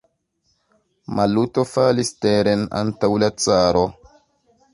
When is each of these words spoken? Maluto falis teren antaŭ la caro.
Maluto 1.19 1.65
falis 1.73 2.11
teren 2.27 2.65
antaŭ 2.81 3.11
la 3.27 3.31
caro. 3.45 3.87